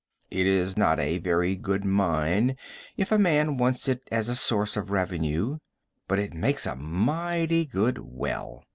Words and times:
It 0.31 0.47
is 0.47 0.77
not 0.77 0.99
a 0.99 1.19
very 1.19 1.55
good 1.55 1.85
mine 1.85 2.57
if 2.97 3.11
a 3.11 3.19
man 3.19 3.57
wants 3.57 3.87
it 3.87 4.01
as 4.11 4.29
a 4.29 4.35
source 4.35 4.75
of 4.75 4.89
revenue, 4.89 5.59
but 6.07 6.17
it 6.17 6.33
makes 6.33 6.65
a 6.65 6.75
mighty 6.75 7.67
good 7.67 7.99
well. 7.99 8.63